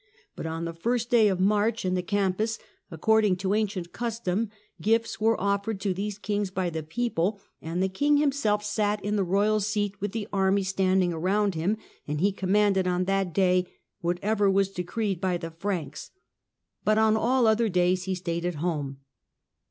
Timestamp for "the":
0.65-0.73, 1.93-2.01, 6.71-6.81, 7.83-7.87, 9.15-9.23, 10.11-10.27, 15.37-15.51